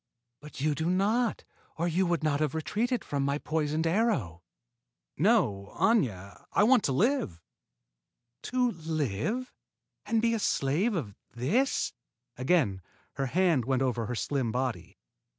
But 0.39 0.59
you 0.61 0.73
do 0.73 0.89
not, 0.89 1.43
or 1.77 1.87
you 1.87 2.07
would 2.07 2.23
not 2.23 2.39
have 2.39 2.55
retreated 2.55 3.05
from 3.05 3.21
my 3.21 3.37
poisoned 3.37 3.85
arrow." 3.85 4.41
"No, 5.15 5.75
Aña; 5.79 6.45
I 6.53 6.63
want 6.63 6.83
to 6.85 6.91
live." 6.91 7.39
"To 8.41 8.71
live 8.71 9.53
and 10.07 10.19
be 10.19 10.33
a 10.33 10.39
slave 10.39 10.95
of 10.95 11.13
this?" 11.35 11.93
Again 12.35 12.81
her 13.17 13.27
hand 13.27 13.65
went 13.65 13.83
over 13.83 14.07
her 14.07 14.15
slim 14.15 14.51
body. 14.51 14.97